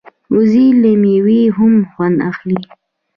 وزې 0.35 0.65
له 0.81 0.91
مېوې 1.01 1.41
هم 1.57 1.73
خوند 1.91 2.17
اخلي 2.29 2.59